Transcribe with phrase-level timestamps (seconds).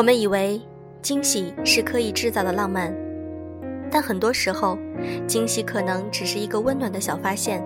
[0.00, 0.58] 我们以为
[1.02, 2.90] 惊喜是刻意制造的浪漫，
[3.90, 4.78] 但很多时候，
[5.26, 7.62] 惊喜可能只是一个温暖的小发现。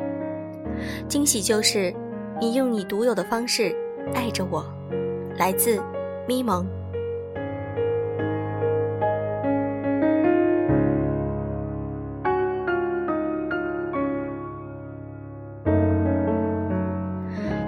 [1.06, 1.94] 惊喜就是
[2.40, 3.72] 你用你独有的方式
[4.14, 4.66] 爱着我。
[5.38, 5.80] 来自
[6.26, 6.66] 咪蒙。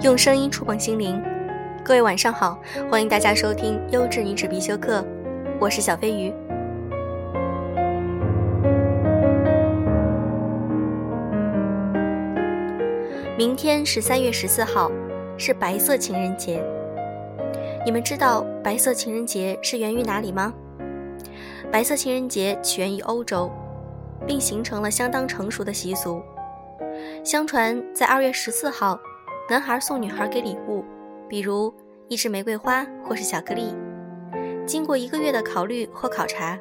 [0.01, 1.17] 用声音触碰心灵，
[1.87, 2.59] 各位晚上好，
[2.91, 5.01] 欢迎大家收听优质女子必修课，
[5.57, 6.33] 我是小飞鱼。
[13.37, 14.91] 明天是三月十四号，
[15.37, 16.61] 是白色情人节。
[17.85, 20.53] 你们知道白色情人节是源于哪里吗？
[21.71, 23.49] 白色情人节起源于欧洲，
[24.25, 26.21] 并形成了相当成熟的习俗。
[27.23, 28.99] 相传在二月十四号。
[29.49, 30.83] 男孩送女孩给礼物，
[31.29, 31.73] 比如
[32.07, 33.75] 一支玫瑰花或是巧克力。
[34.65, 36.57] 经过一个月的考虑或考察，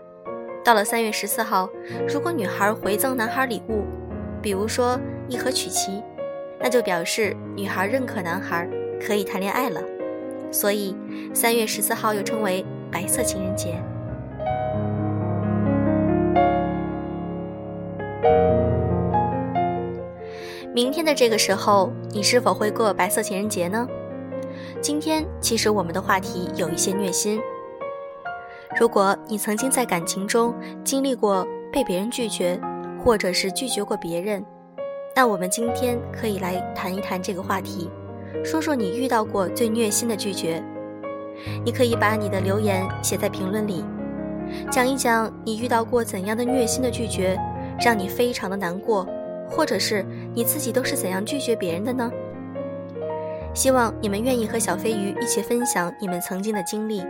[0.65, 1.69] 到了三月十四号，
[2.09, 3.85] 如果女孩回赠男孩礼物，
[4.43, 6.03] 比如说一盒曲奇，
[6.61, 8.69] 那就表示女孩认可男孩，
[9.01, 9.81] 可以谈恋爱了。
[10.53, 10.97] 所以
[11.35, 13.83] 三月十四号又称为白色情人节。
[20.73, 23.89] 明天的这个时候，你是否会过白色情人节呢？
[24.81, 27.41] 今天其实我们的话题有一些虐心。
[28.79, 32.61] 如果你曾经在感情中经历过被别人拒绝，
[33.03, 34.45] 或者是拒绝过别人，
[35.15, 37.91] 那我们今天可以来谈一谈这个话题，
[38.45, 40.63] 说说你遇到过最虐心的拒绝。
[41.65, 43.85] 你可以把你的留言写在评论里，
[44.71, 47.39] 讲一讲你遇到过怎样的虐心的拒绝，
[47.81, 49.07] 让你非常的难过。
[49.49, 50.05] 或者是
[50.35, 52.11] 你自己都是怎样拒绝别人的呢？
[53.57, 57.03] 希望你们愿意和小飞鱼一起分享你们曾经的经历。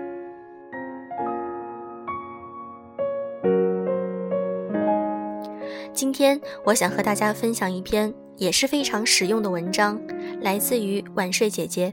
[5.93, 10.01] 今天我想和大家分享一篇也是非常实用的文章，
[10.41, 11.93] 来自于晚睡姐姐。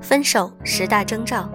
[0.00, 1.50] 分手十大征兆。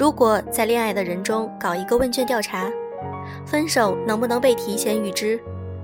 [0.00, 2.72] 如果在恋爱的人中搞一个问卷调查，
[3.44, 5.38] 分手能不能被提前预知，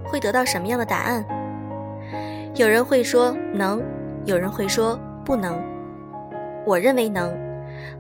[0.07, 1.23] 会得到什么样的答案？
[2.55, 3.83] 有人会说能，
[4.25, 5.63] 有人会说不能。
[6.65, 7.31] 我认为能。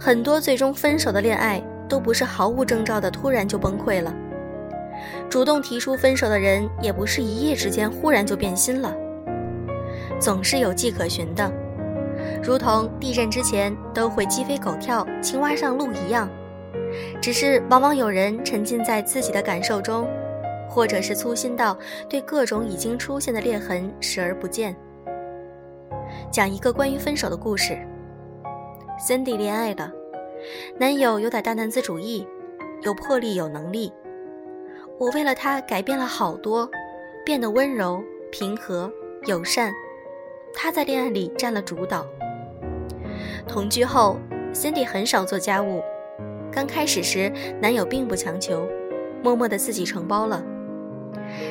[0.01, 4.11] 很多最终分手的恋爱都不是毫无征兆的突然就崩溃了，
[5.29, 8.91] 主动提出分手的人也不是一夜之间忽然就变心了，
[10.19, 11.53] 总是有迹可循的。
[12.43, 16.29] 如同地震之前都会鸡飞狗跳、青蛙上路一样，
[17.21, 20.09] 只是往往有人沉浸在自己的感受中，
[20.69, 21.77] 或者是粗心到
[22.09, 24.77] 对各种已经出现的裂痕视而不见。
[26.31, 27.77] 讲一个关于分手的故事。
[29.01, 29.93] Cindy 恋爱了，
[30.79, 32.27] 男友有点大男子主义，
[32.83, 33.93] 有魄力有能力。
[34.99, 36.69] 我为了他改变了好多，
[37.25, 38.91] 变得温柔、平和、
[39.27, 39.73] 友善。
[40.55, 42.07] 他在恋爱里占了主导。
[43.49, 44.19] 同居后
[44.53, 45.83] ，Cindy 很少做家务。
[46.51, 48.67] 刚开始时，男友并不强求，
[49.23, 50.43] 默默的自己承包了。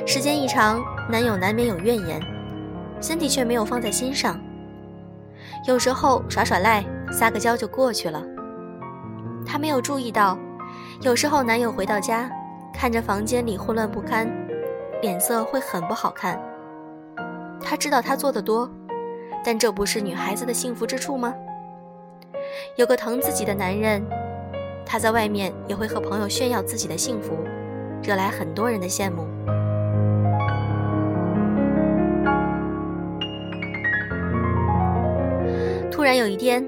[0.06, 2.22] 时间一长，男友难免有怨言
[3.02, 4.40] ，Cindy 却没有放在心上。
[5.68, 8.24] 有时候耍耍赖，撒个娇就过去了。
[9.46, 10.38] 她没有注意到，
[11.02, 12.30] 有时候男友回到家，
[12.74, 14.30] 看着房间里混乱不堪，
[15.02, 16.40] 脸色会很不好看。
[17.62, 18.70] 她知道他做的多。
[19.48, 21.32] 但这不是女孩子的幸福之处吗？
[22.76, 24.04] 有个疼自己的男人，
[24.86, 27.38] 他在外面也会和朋友炫耀自己的幸福，
[28.04, 29.28] 惹来很多人的羡慕。
[35.92, 36.68] 突然有一天，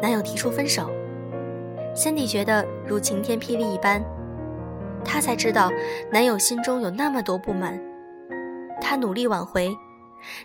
[0.00, 0.90] 男友提出分手
[1.94, 4.02] ，Cindy 觉得如晴天霹雳一般。
[5.04, 5.70] 她才知道
[6.12, 7.78] 男友心中有那么多不满，
[8.80, 9.76] 她努力挽回，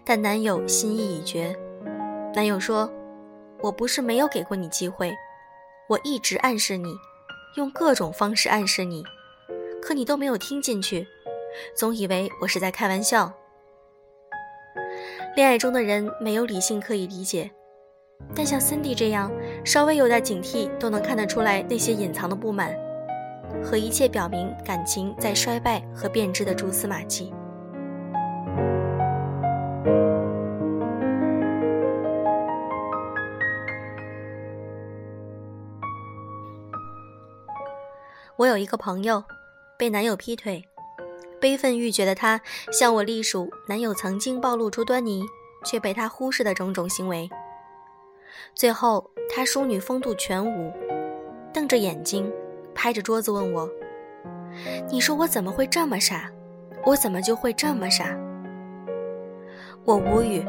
[0.03, 1.55] 但男友心意已决。
[2.35, 2.91] 男友说
[3.63, 5.15] ：“我不是没有给过你机会，
[5.87, 6.93] 我一直暗示你，
[7.55, 9.01] 用各种方式暗示你，
[9.81, 11.07] 可你都没有听进去，
[11.73, 13.31] 总以为我是在开玩笑。”
[15.37, 17.49] 恋爱中的人没有理性可以理解，
[18.35, 19.31] 但像 Cindy 这样
[19.63, 22.77] 稍微有点警惕都能看得出来那些隐藏的不满，
[23.63, 27.33] 和一切表明感情在衰败和变质的蛛丝马迹。
[38.43, 39.23] 我有一个朋友，
[39.77, 40.65] 被男友劈腿，
[41.39, 42.41] 悲愤欲绝的他
[42.73, 45.23] 向我隶属男友曾经暴露出端倪
[45.63, 47.29] 却被他忽视的种种行为。
[48.53, 50.73] 最后，他淑女风度全无，
[51.53, 52.29] 瞪着眼睛，
[52.75, 53.69] 拍着桌子问我
[54.91, 56.29] ：“你说我怎么会这么傻？
[56.85, 58.13] 我怎么就会这么傻？”
[59.85, 60.45] 我无语，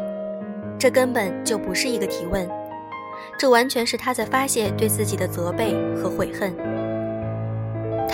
[0.76, 2.50] 这根本就不是一个提问，
[3.38, 6.73] 这完全是他在发泄对自己的责备和悔恨。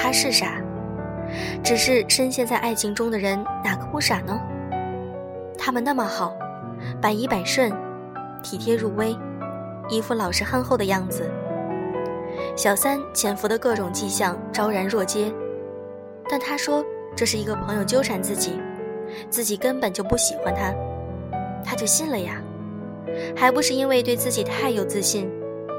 [0.02, 0.58] 他是傻，
[1.62, 4.41] 只是深陷在爱情中的人哪个不傻呢？
[5.58, 6.35] 他们那么好，
[7.02, 7.70] 百依百顺，
[8.43, 9.14] 体贴入微。
[9.91, 11.31] 一副老实憨厚的样子，
[12.56, 15.31] 小三潜伏的各种迹象昭然若揭，
[16.31, 16.82] 但他说
[17.14, 18.58] 这是一个朋友纠缠自己，
[19.29, 20.73] 自己根本就不喜欢他，
[21.62, 22.41] 他就信了呀，
[23.37, 25.31] 还不是因为对自己太有自信，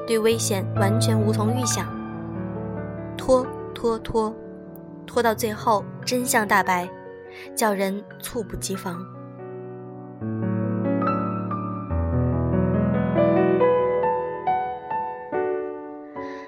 [0.06, 1.88] 对危险完全无从预想，
[3.18, 3.48] 拖
[3.82, 4.32] 拖拖，
[5.08, 6.88] 拖到最后真相大白，
[7.56, 9.04] 叫人猝不及防。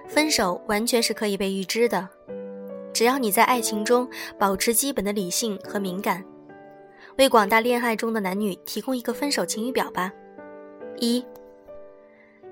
[0.07, 2.07] 分手完全是可以被预知的，
[2.93, 4.07] 只要你在爱情中
[4.37, 6.23] 保持基本的理性和敏感，
[7.17, 10.13] 为广大恋爱中的男女提供一个分手晴雨表吧。
[10.99, 11.25] 一，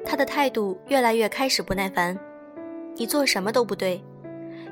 [0.03, 2.17] 他的态度越来越开始不耐烦，
[2.95, 4.03] 你做什么都不对，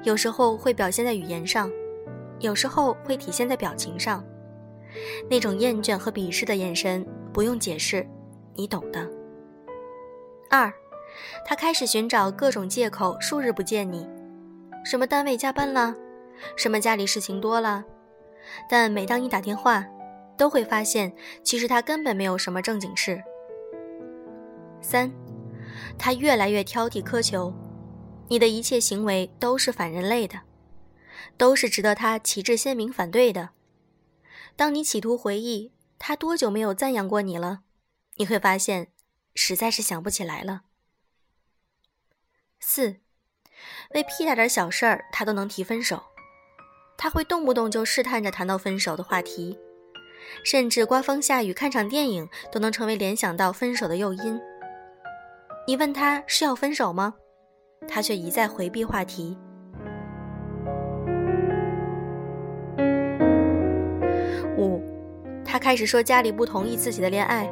[0.04, 1.70] 有时候会表现在语言上，
[2.40, 4.24] 有时候会体现在表情上，
[5.30, 8.08] 那种厌倦和鄙视的眼神不用解释，
[8.56, 9.08] 你懂的。
[10.50, 10.72] 二。
[11.44, 14.08] 他开始寻找各种借口，数日不见你，
[14.86, 15.94] 什么单位加班啦，
[16.56, 17.84] 什么家里事情多了，
[18.70, 19.84] 但每当你打电话，
[20.38, 21.12] 都会发现
[21.44, 23.22] 其实他根本没有什么正经事。
[24.80, 25.12] 三，
[25.98, 27.52] 他越来越挑剔苛求，
[28.30, 30.42] 你的一切行为都是反人类的，
[31.38, 33.50] 都是值得他旗帜鲜明反对的。
[34.56, 37.62] 当你企图回忆他多久没有赞扬过你了，
[38.18, 38.92] 你会发现，
[39.34, 40.62] 实在是想不起来了。
[42.60, 42.98] 四，
[43.96, 46.04] 为屁大点小事儿，他都能提分手。
[46.98, 49.58] 他会动不动就试探着谈到分手的话题，
[50.44, 54.40] 甚至刮风下雨看场电影都能成为联想到分手的诱因。
[55.66, 57.16] 你问他是要分手吗？
[57.88, 59.38] 他却一再回避话题。
[64.58, 64.82] 五，
[65.46, 67.50] 他开始说家里不同意自己的恋爱，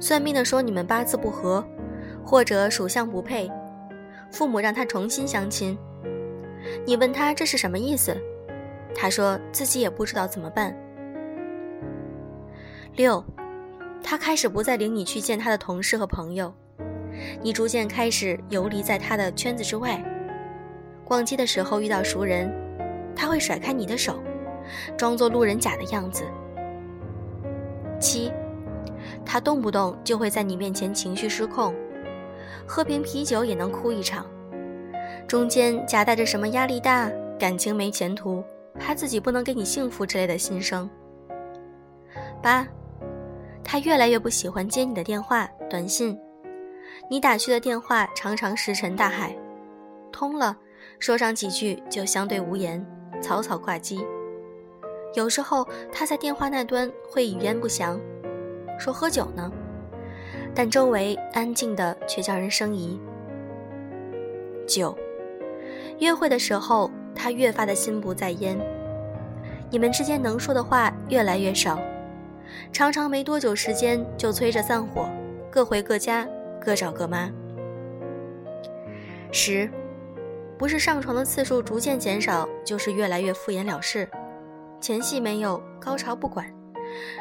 [0.00, 1.64] 算命的说你们八字不合，
[2.24, 3.50] 或者属相不配。
[4.30, 5.78] 父母让他重新相亲，
[6.84, 8.16] 你问他这是什么意思，
[8.94, 10.76] 他说自己也不知道怎么办。
[12.94, 13.24] 六，
[14.02, 16.52] 他开始不再领你去见他的同事和朋友，
[17.40, 20.02] 你逐渐开始游离在他的圈子之外。
[21.04, 22.52] 逛街的时候遇到熟人，
[23.16, 24.22] 他会甩开你的手，
[24.96, 26.24] 装作路人甲的样子。
[27.98, 28.32] 七，
[29.24, 31.74] 他动不动就会在你面前情绪失控。
[32.66, 34.26] 喝瓶啤酒也能哭一场，
[35.26, 38.44] 中间夹带着什么压力大、感情没前途、
[38.78, 40.88] 怕自己不能给你幸福之类的心声。
[42.42, 42.66] 八，
[43.64, 46.18] 他越来越不喜欢接你的电话、短信，
[47.10, 49.34] 你打去的电话常常石沉大海，
[50.12, 50.56] 通了
[50.98, 52.84] 说上几句就相对无言，
[53.22, 54.04] 草草挂机。
[55.14, 57.98] 有时候他在电话那端会语焉不详，
[58.78, 59.50] 说喝酒呢。
[60.54, 63.00] 但周围安静的却叫人生疑。
[64.66, 64.94] 九，
[66.00, 68.58] 约会的时候，他越发的心不在焉，
[69.70, 71.78] 你们之间能说的话越来越少，
[72.70, 75.08] 常常没多久时间就催着散伙，
[75.50, 76.28] 各回各家，
[76.60, 77.30] 各找各妈。
[79.32, 79.70] 十，
[80.56, 84.08] 不是上床的次数逐渐减少，就是越来越敷衍了事，
[84.80, 86.46] 前戏没有，高潮不管，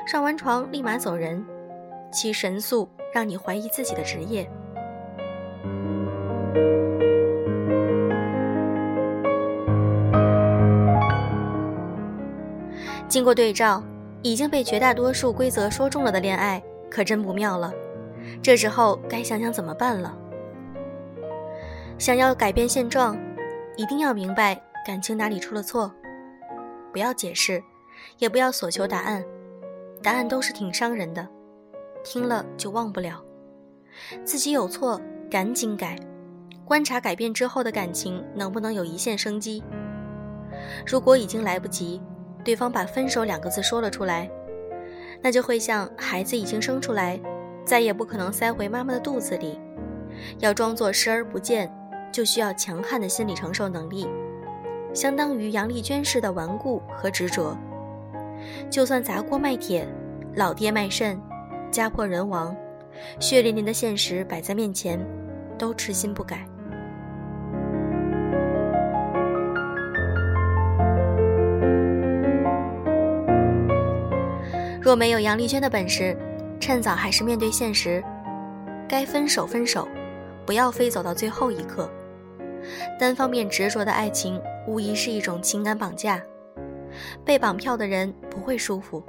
[0.08, 1.46] 上完床立马走人，
[2.12, 2.89] 其神速。
[3.13, 4.48] 让你怀疑自己的职业。
[13.08, 13.82] 经过对照，
[14.22, 17.74] 已经被绝大多数规则说中了的恋爱，可真不妙了。
[18.41, 20.17] 这时候该想想怎么办了。
[21.98, 23.17] 想要改变现状，
[23.75, 25.91] 一定要明白感情哪里出了错，
[26.94, 27.62] 不要解释，
[28.20, 29.24] 也不要索求答案，
[30.01, 31.27] 答案都是挺伤人的。
[32.03, 33.22] 听了就忘不了，
[34.24, 35.98] 自己有错赶紧改，
[36.63, 39.63] 观察改变之后的感情能不能有一线生机。
[40.86, 42.01] 如果已经来不及，
[42.44, 44.29] 对方把分手两个字说了出来，
[45.22, 47.20] 那就会像孩子已经生出来，
[47.67, 49.59] 再也不可能塞回妈妈的肚子里，
[50.39, 51.69] 要装作视而不见，
[52.13, 54.07] 就需要强悍的心理承受能力，
[54.93, 57.57] 相当于杨丽娟式的顽固和执着。
[58.69, 59.86] 就算砸锅卖铁，
[60.36, 61.19] 老爹卖肾，
[61.69, 62.55] 家破人亡，
[63.19, 64.97] 血淋淋的现实摆在面前，
[65.57, 66.47] 都痴心不改。
[74.79, 76.17] 若没有杨丽娟的本事，
[76.60, 78.04] 趁早还是面对现实，
[78.88, 79.88] 该分手分手，
[80.46, 81.90] 不要非走到最后一刻。
[83.00, 86.22] 单方面执着的爱情，无疑是一种情感绑架。
[87.24, 89.04] 被绑票的人不会舒服，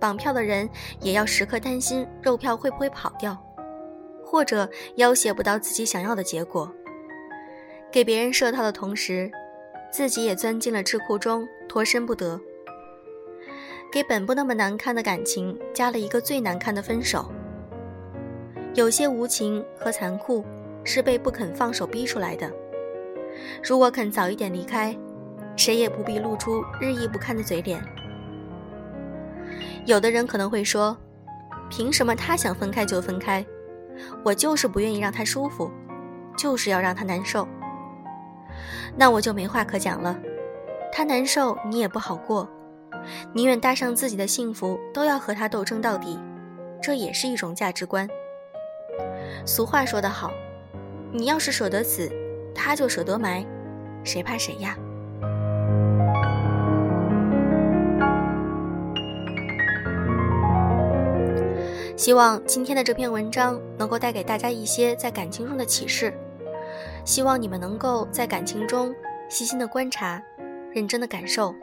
[0.00, 0.68] 绑票的人
[1.00, 3.36] 也要时刻担心肉票会不会跑掉，
[4.24, 6.70] 或者要挟不到自己想要的结果。
[7.90, 9.30] 给别人设套的同时，
[9.92, 12.40] 自己也钻进了智库中，脱身不得。
[13.92, 17.30] 给本不那么难看的感情加了一个最难看的分手。
[18.72, 20.42] 有些无情和残酷
[20.82, 22.50] 是被不肯放手逼出来的。
[23.62, 24.96] 如果肯早一点离开，
[25.58, 27.84] 谁也不必露出日益不堪的嘴脸。
[29.84, 30.96] 有的人可能会说
[31.68, 33.44] ：“凭什么他想分开就分开？
[34.24, 35.70] 我就是不愿意让他舒服，
[36.34, 37.46] 就是要让他难受。”
[38.96, 40.18] 那我就没话可讲了。
[40.90, 42.48] 他难受，你也不好过。
[43.32, 46.18] 宁愿搭上自己的幸福，都要和他斗争到底，
[46.82, 48.08] 这也是一种价值观。
[49.44, 50.30] 俗话说得好，
[51.12, 52.10] 你要是舍得死，
[52.54, 53.44] 他就舍得埋，
[54.04, 54.76] 谁怕谁呀？
[61.96, 66.12] 希望今天的这篇文章能够带给大家一些在感情中的启示，
[67.04, 68.92] 希望你们能够在感情中
[69.28, 70.20] 细心的观察，
[70.72, 71.54] 认真的感受。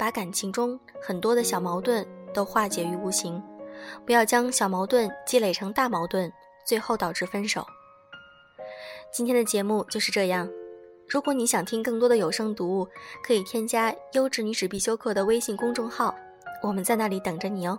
[0.00, 3.42] 把感情中很多的小矛盾都化解于无形，
[4.06, 6.32] 不要将小矛盾积累成大矛盾，
[6.64, 7.66] 最后导致分手。
[9.12, 10.48] 今天的节目就是这样。
[11.06, 12.88] 如果你想听更多的有声读物，
[13.22, 16.14] 可以添加“优质女子必修课”的微信公众号，
[16.62, 17.78] 我们在那里等着你哦。